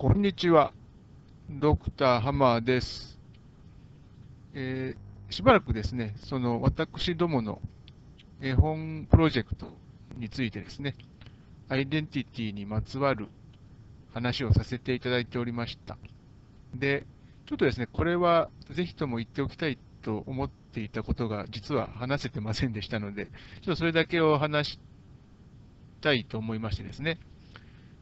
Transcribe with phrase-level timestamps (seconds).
[0.00, 0.72] こんにちは。
[1.50, 3.18] ドクターハマーです。
[4.54, 7.60] えー、しばらくですね、その私どもの
[8.40, 9.66] 絵本プロジェクト
[10.16, 10.94] についてですね、
[11.68, 13.26] アイデンティティにまつわる
[14.14, 15.98] 話をさせていただいておりました。
[16.76, 17.04] で、
[17.46, 24.78] ちょっとですね、これはぜひとも言っておきたいと思っていたことが実は話せてませんでしたので、ちょっとそれだけを話し
[26.00, 27.18] たいと思いましてですね。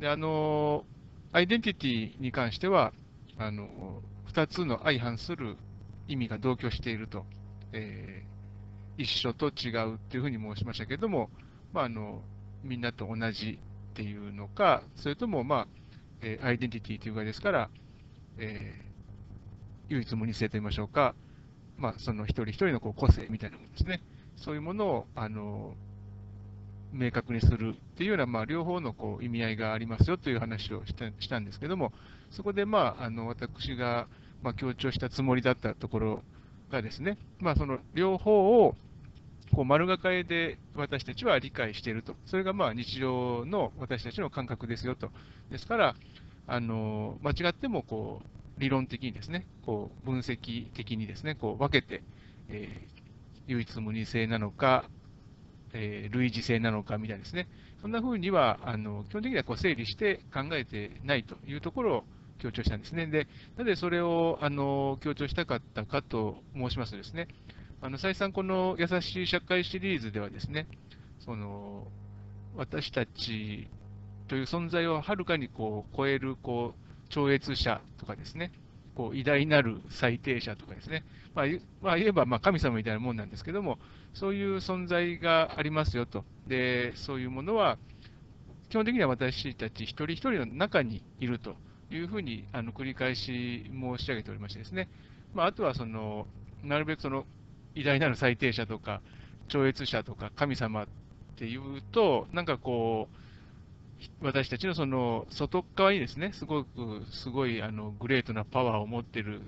[0.00, 0.84] で、あの、
[1.32, 2.92] アイデンティティに関しては、
[3.36, 5.56] あの、2つの相反する
[6.06, 7.26] 意味が同居していると、
[7.72, 11.30] えー、一緒と違うっていうふうに申しましたけれども、
[11.72, 12.22] まあ、あの、
[12.62, 13.58] みんなと同じ
[13.90, 15.68] っていうのか、それとも、まあ、
[16.22, 17.70] えー、アイデンティティというかですから、
[18.38, 21.14] えー、唯一無二性と言いましょうか、
[21.76, 24.02] まあ、その一人一人のこう個性みたいなものですね。
[24.36, 25.74] そういうものを、あの、
[26.92, 31.92] 明確にするっていうような、まあ、両方のこう意味合いがありますよという話をしたしたんですけども、
[32.30, 34.06] そこで、まあ、あの私が、
[34.42, 36.22] まあ、強調したつもりだったところ
[36.70, 38.74] がですね、まあ、その両方を
[39.54, 45.10] こう丸がかえで私たちは理解していると、それがまあ日常の私たちの感覚ですよと。
[45.50, 45.96] ですから、
[46.46, 52.02] あの間違ってもこう理論的にですね、こう分析的にですね、こう分けて、
[52.48, 54.84] えー、唯一無二性なのか、
[55.72, 57.48] えー、類似性なのかみたいですね。
[57.80, 62.04] そんなふうには、あの基本的にはこう整理して考えてないというところを
[62.38, 63.06] 強調したんですね。
[63.06, 67.28] で、なぜそれをあの強調したかったかと申しますとですね、
[67.80, 70.66] あの再三この優しい社会シリーズではですね、
[71.20, 71.86] その
[72.56, 73.68] 私たち
[74.26, 78.52] という存在をはるかにこう超えるこう超越者とかですね、
[78.98, 81.46] こう偉大なる最低者とかですね、まあ、
[81.80, 83.78] まあ、言えばま神様みたいなもんなんですけども、
[84.12, 86.24] そういう存在がありますよと。
[86.48, 87.78] で、そういうものは、
[88.70, 91.54] 基本的には私たち一人一人の中にいると
[91.92, 94.88] いうふうにあの繰り返し申し上げておりましてですね、
[95.32, 96.26] まあ、あとはその、
[96.64, 97.24] なるべくその
[97.76, 99.00] 偉大なる最低者とか、
[99.46, 100.86] 超越者とか神様っ
[101.36, 103.16] ていうと、なんかこう、
[104.20, 109.40] 私たちのその外側にですね、すごくすごいあのグレートなパワーを持っている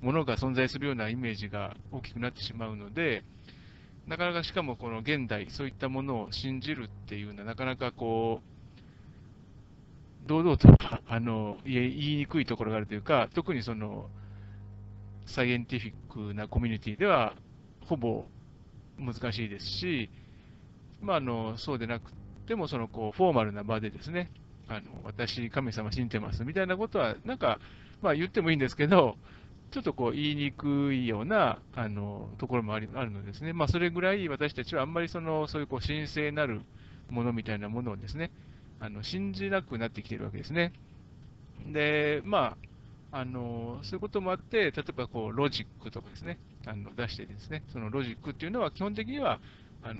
[0.00, 3.24] ものが存在するようなイメージが大きくなってしまうので、
[4.06, 8.40] なかなかしかもこの現代、そういったものを信じるっていうのは、なかなかこ
[10.24, 10.68] う、堂々と
[11.08, 14.08] あの言いにくいところがあるというか、特にその
[15.26, 17.34] サイエンティフィックなコミュニティでは、
[17.86, 18.26] ほぼ
[18.98, 20.10] 難しいですし、
[21.00, 24.30] まあ、あのそうでなくてでもそのこうフォーマルな場でですね、
[24.68, 27.58] あの私、神様信じてますみたいなことは、なんか、
[28.02, 29.16] まあ、言ってもいいんですけど、
[29.70, 36.60] ちょっとこう言いにくいようなあのところもありあるのですね、まあ、それぐらい私たちはあんまりそのそういうこう神聖なる
[37.10, 38.30] ものみたいなものをですね、
[38.80, 40.72] あの信じなくなってきているわけですね。
[41.72, 42.56] で、ま
[43.12, 49.40] あ、あのそういうこともあって、例えばこうロジックとかですね、あの出してですね、そのロジックっていうのは基本的には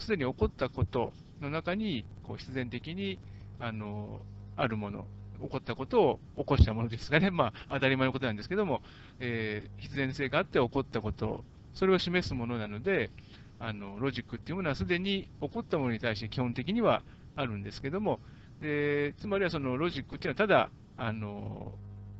[0.00, 3.18] すでに起こったことの中にこう必然的に
[3.58, 4.20] あの
[4.56, 5.06] あるもの、
[5.40, 8.82] 起こったことを起こしたものですがね、 まあ、当たり前のことなんですけども、
[9.18, 11.44] えー、必然性があって起こったこと、
[11.74, 13.10] それを示すものなので、
[13.58, 17.02] あのロジックっていうものはすでに起こったものに対して基本的には
[17.36, 18.18] あるんですけども、
[18.60, 21.72] でつまりはそのロジックっていうのはただあの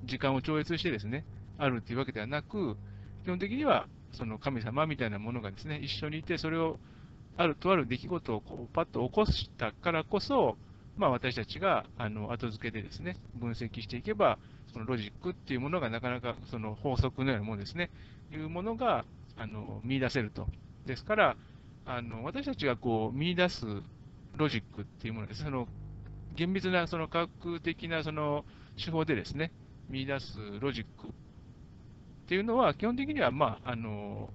[0.05, 1.25] 時間を超越してですね、
[1.59, 2.77] あるっていうわけではなく、
[3.25, 6.78] 基本的にはその神様みたいなものがですね、一緒にいて、それを
[7.37, 10.56] あるとある出来事をこうパッと起こしたからこそ、
[10.97, 14.38] まあ、私たちがあの後付けでですね分析していけば、
[14.72, 17.91] そのロジックっていうものがなかなかその法則のようなものですね、
[18.32, 19.04] いうものが
[19.37, 20.47] あの見出せると。
[20.87, 21.37] ですから、
[21.84, 23.65] あの私たちがこう見出す
[24.37, 25.42] ロジックっていうものです。
[25.42, 25.69] その
[26.34, 28.44] 厳密なその科学的なその
[28.82, 29.53] 手法でですね、
[29.88, 31.10] 見出すロジックっ
[32.26, 34.31] ていうのは、基本的には、まあ、あの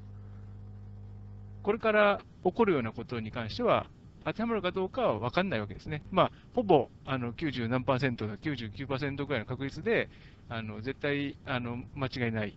[1.68, 3.88] これから起こるようなことに関しては、
[4.24, 6.02] 当てはまるかどうかは分かんないわけですね。
[6.12, 10.08] まあ、ほぼあの90何パーセント、99%ぐらいの確率で、
[10.48, 12.54] あの絶対あの間違いないっ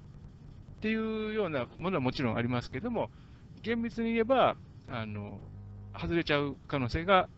[0.81, 3.11] ていうようなものはもちろんありますけれども、
[3.63, 4.55] 厳密に言えば、
[4.89, 5.41] あの
[5.93, 7.29] 外れちゃう可能性が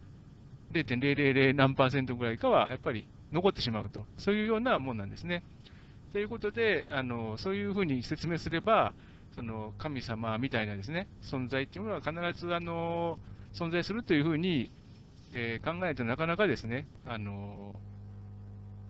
[0.74, 5.42] 0.000何パーセントぐらいかはやっぱり残ってしまうと、そういうようなもんなんですね。
[6.12, 8.92] ということで、あのそういうふうに説明すれば、
[9.34, 13.18] その神様みたいなですね、存在っていうものは必ずあの
[13.52, 14.70] 存在するというふうに、
[15.34, 17.74] えー、考えるとなかなかですね、あの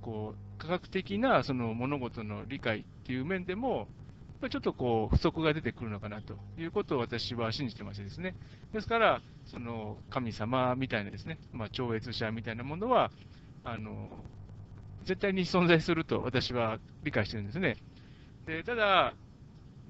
[0.00, 3.88] こう科学的なその物事の理解っていう面でも、
[4.50, 8.34] ちょっとこう不足が出てくるのかなということを私は信じてましてですね。
[8.72, 13.12] ですから、その神様みたいなですね、まあ、超越者みたいなものは、
[13.64, 14.08] あの
[15.04, 17.76] 絶対に存在すると私は理解してるんですね。
[18.46, 19.14] でただ、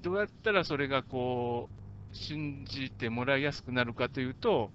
[0.03, 4.69] どうやったらそれがこう信じてもらいやすくなるかというと、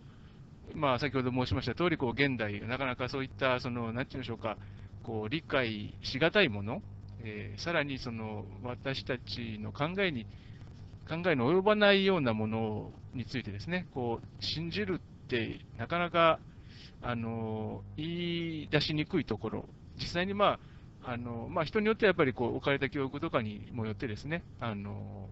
[0.75, 4.57] まあ、先ほど申しました通り、こり、現代、なかなかそういった、その、なんていうんでしょうか、
[5.03, 6.83] こう理解しがたいもの、
[7.23, 10.27] えー、さらにその私たちの考えに、
[11.09, 16.39] 考えの及ばないようなものについてですね、こう信じるってなかなか
[17.03, 19.65] あの言い出しにくいところ、
[19.97, 25.29] 実際に、まああのまあ、人によってはやっぱりこう置かれた教育とかにもよってですね、あの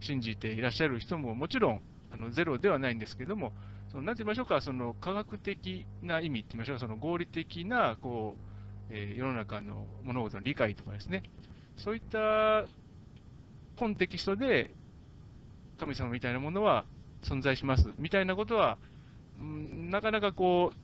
[0.00, 1.80] 信じていらっしゃる人ももちろん
[2.12, 3.52] あのゼロではないんですけども、
[3.90, 11.24] そのなんて言いましょうか、その科学的な意味って言いましょうか、その合理的なこう、えー、世の中の物事の理解とかですね、
[11.76, 12.64] そういった
[13.76, 14.70] コンテキストで
[15.78, 16.84] 神様みたいなものは
[17.22, 18.78] 存在しますみたいなことは、
[19.40, 20.76] うん、なかなかこう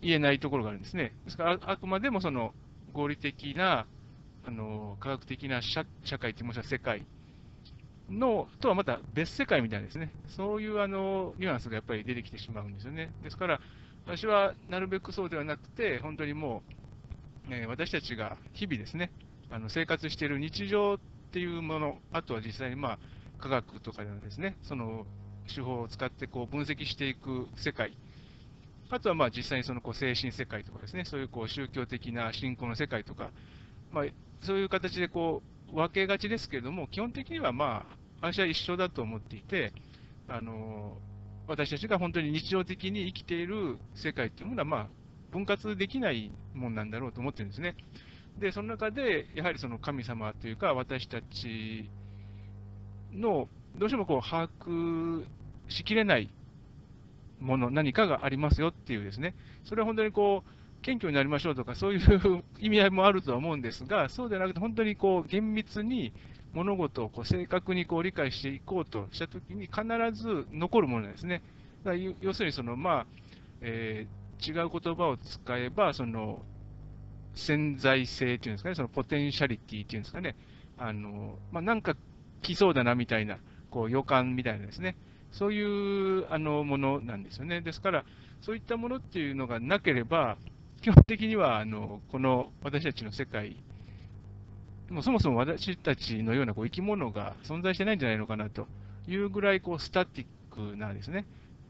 [0.00, 1.14] 言えないところがあるんですね。
[1.24, 2.54] ですからあくまでもその
[2.92, 3.86] 合理的な
[4.46, 5.84] あの科学的な社
[6.18, 7.02] 会というもしくは世界
[8.10, 13.10] のとはまた別世界みたいですね、そういうあのニュアンスがやっぱり出てきてしまうんですよね。
[13.22, 13.60] ですから、
[14.06, 16.62] 私はなるべくそうではなくて、本当にも
[17.50, 19.10] う、え私たちが日々ですね、
[19.50, 20.98] あの生活している日常っ
[21.32, 22.98] ていうもの、あとは実際にまあ
[23.38, 25.04] 科学とかでのですね、その
[25.54, 27.92] 手法を使ってこう分析していく世界、
[28.90, 33.30] あとはまあ実際にそのこう精神世界とかですね、そういうこう宗教的な信仰の世界とか、
[33.92, 34.04] まあ、
[34.42, 35.42] そういう形でこ
[35.72, 39.72] う分けがちですけれども、基本的にはまあ私は一緒だと思っていて、
[40.28, 40.96] あの
[41.46, 44.86] 私たちが本当に日常的に生きている世界というものは、まあ、
[45.32, 47.74] 分割できないもんなんだろうと思ってるんですね。
[48.38, 51.88] で、その中で、やはりその神様というか、私たち
[53.12, 55.24] の、どうしてもこう把握
[55.68, 56.30] しきれない
[57.40, 66.12] もの、何かがありますよっていうですね、それは本当にこう、謙虚になりましょうとか、そういう意味合いもあるとは思うんですが、そうではなくて、本当にこう厳密に
[66.52, 69.82] 物事をこう正確にこう理解していこうとしたときに、必
[70.12, 71.42] ず残るものですね。
[71.84, 73.06] だ要するにその、まあ
[73.60, 76.42] えー、違う言葉を使えば、その
[77.34, 80.36] 潜在性っていうんですかね、そのポテンシャリティっていうんですかね、
[80.76, 81.96] あのまあ、なんか
[82.42, 83.38] 来そうだなみたいな、
[83.70, 84.96] こう予感みたいなですね、
[85.32, 87.60] そういうあのものなんですよね。
[87.60, 88.04] ですから、
[88.40, 90.36] そういったものっていうのがなければ、
[90.80, 93.56] 基本的にはあのこの私たちの世界
[94.90, 98.66] もそもそも私たちのようなこう生き物が存在してないんじゃないのかなと
[99.06, 101.26] いうぐらいこうスタティックなですね、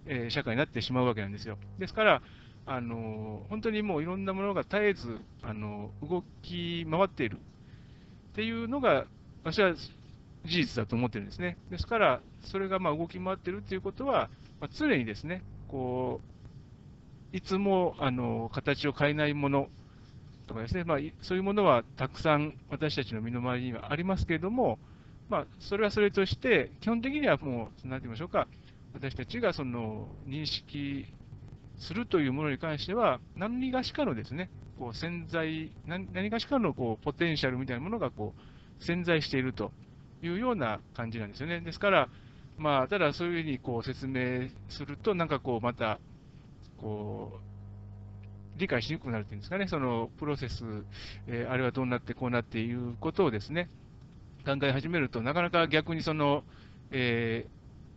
[0.07, 1.59] えー、社会になってしまうわけなんですよ。
[1.79, 2.23] ですから、
[2.67, 9.07] あの本当にもういろんなものが絶えずあの動き回っているっていうのが、
[9.43, 9.75] 私は
[10.45, 11.57] 事実だと思ってるんですね。
[11.71, 14.31] ですから、それがまあ動き回っているということは、
[14.61, 16.21] まあ、常にですね、こ
[17.33, 19.69] ういつもあの形を変えないもの
[20.47, 24.79] とかですね、まあ、そういうものはたくさん私たちの身の回りにはありますけれども、
[25.29, 28.49] まあ、それはそれとして、基本的にはもう、なんて言いましょうか、
[28.95, 31.07] 私たちがその認識
[31.77, 34.49] するというものに関しては、何がしかのですね、
[34.79, 38.33] こう潜在、何がしかのこうポテンシャルみたいなものがこ
[38.81, 39.73] う潜在していると
[40.23, 41.61] いうような感じなんですよね。
[41.61, 42.09] ですから、
[42.57, 46.01] まあ、ただそういうふうにこう説明すると、なんかこう、また、
[46.79, 47.49] こう、
[48.59, 50.65] 理解しにくくなるというんですかね、そのプロセス、
[51.29, 53.71] えー、あれはどうなってこうなっていうことをですね、
[54.45, 56.43] 考え始めると、なかなか逆にその、
[56.91, 57.47] え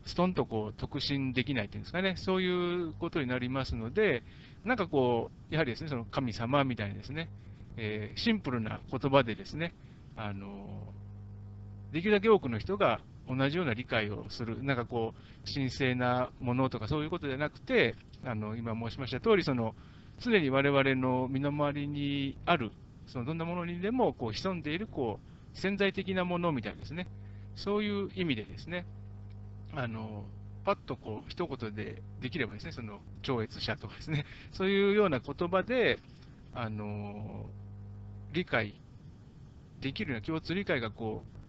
[0.06, 4.24] ー、ストンとこう特進できないというんですかね、そういうことになりますので、
[4.64, 7.30] なんかこう、やはりですね、その神様みたいにですね、
[7.78, 9.74] えー、シンプルな言葉でですね、
[10.16, 10.94] あの
[11.92, 17.96] できるだけ多くの人が同じような理解をする、なんかこう、神聖なものとかそういうことじゃなくて、
[18.26, 19.76] あの今申しました通り、その
[20.20, 22.72] 常に我々の身の回りにある、
[23.08, 27.08] そのどんなものにでもこう潜んでいるこう潜在的なものみたいですね、
[27.56, 28.86] そういう意味でですね、
[29.74, 30.26] あの
[30.64, 36.00] パッとこう一言でできればですね、その超越者とかですね、そういうような言葉で、
[36.54, 37.46] あの
[38.34, 38.76] 理解
[39.80, 41.41] できるような共通理解がこう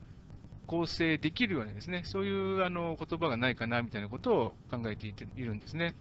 [0.66, 5.94] 構成できるようなですね、そういうあの言葉がないかなみたいなことを考えていているんですね。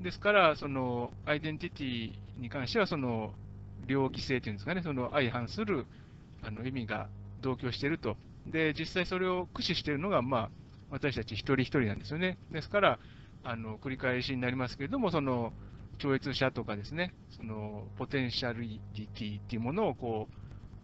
[0.00, 3.32] ですから、そのアイデンティティに関しては、その
[3.86, 5.86] 両義性というんですかね、その相反する
[6.42, 7.08] あの意味が
[7.40, 8.16] 同居していると。
[8.46, 10.50] で、実際それを駆使しているのが、まあ、
[10.90, 12.38] 私たち一人一人なんですよね。
[12.50, 12.98] ですから、
[13.42, 15.52] あの繰り返しになりますけれども、その
[15.98, 20.34] 超越者とかですね、そのポテンシャリティっていうものをこう、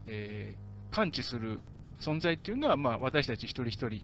[0.07, 1.61] えー、感知する
[2.01, 4.03] 存在っていうのは、まあ、私たち一人一人、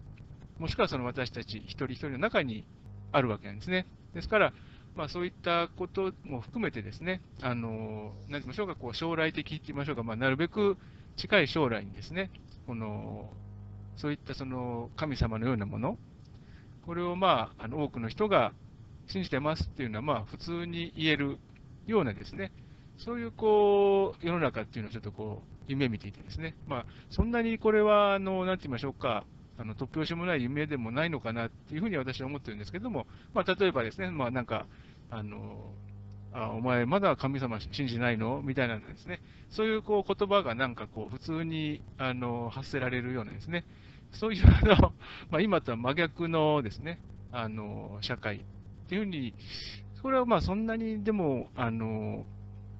[0.59, 2.65] もしくはその私たち一人一人の中に
[3.11, 3.87] あるわけなんですね。
[4.13, 4.53] ですから、
[4.95, 10.77] まあ、そういったことも含めてですね、あの、何て言いましょうか、こう将来的って言いましょうか、まあ、なるべく
[11.17, 12.31] 近い将来にですね、
[12.67, 13.31] この、
[13.95, 15.97] そういったその神様のようなもの、
[16.85, 18.53] これをまあ、あの多くの人が
[19.07, 21.37] 信じてますっていうのは、まあ、普通に言える
[21.87, 22.51] ようなですね、
[22.97, 29.23] そういうこう世の中っていうのをちょっとこう夢見ていてですね、まあ、そんなにこれは、あのなんて言いましょうか、
[29.57, 34.65] あの突拍子もない夢でもないのかなっていうふうに私は思ってるんですけども、まあ、例えばですね、まあ、なんか、
[35.09, 35.71] あの
[36.33, 38.41] あお前、まだ神様信じないの？
[38.41, 39.21] みたいなですね、
[39.51, 43.65] そういうこう言葉がなんかこう普通にあの発せられるようなですね、
[44.11, 44.93] そういうあの、
[45.29, 46.99] まあ、今とは真逆のですね、
[47.31, 48.39] あの社会っ
[48.89, 49.35] ていうふうに、
[50.01, 52.25] これはまあそんなにでも、あの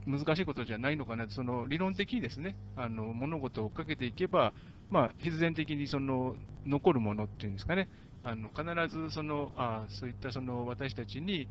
[0.06, 4.54] 難しいことじゃないのかな、その理論的にですね、あの物事を追っかけていけば、
[4.90, 7.88] まあ、必然的にその残るものっていうんですかね、
[8.24, 8.64] あの必
[8.96, 11.48] ずそのあそういったその私たちに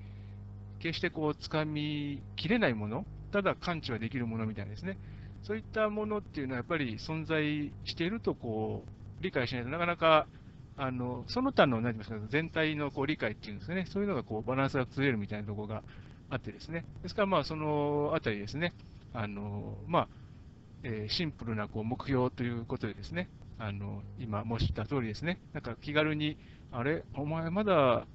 [0.81, 4.99] 決してこう掴みきれないもの、ただ感知はできるものみたいですね、
[5.43, 10.27] そういったものっていうのはやっぱり存在しているとこう理解しないとなかなか
[10.77, 15.83] あのその他の何て言いますか全体のこう理解っていうんですかね、そういうのがこうバランスが崩れるみたいなところが
[16.33, 18.73] あってですね、ですからまあそのあたりですね、
[19.13, 20.09] あのまあ
[20.83, 26.39] えー、シンプルなこう目標ということでですね、あの今申した通りですね、なんか気軽に、
[26.73, 28.07] あれ、お前まだ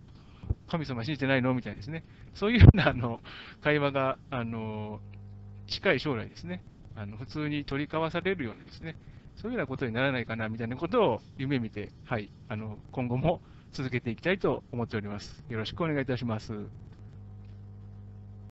[0.67, 1.53] 神様信じてないの？
[1.53, 3.19] みたいですね、そういうようなあの
[3.61, 4.99] 会話があの
[5.67, 6.63] 近い将来ですね、
[6.95, 8.95] あの普通に取り交わされるようなですね、
[9.35, 10.49] そういうようなことにならないかな？
[10.49, 13.41] みたいなことを夢見て、はい、あの今後も
[13.73, 15.43] 続けていきたいと思っております。
[15.49, 16.53] よろしくお願いいたします。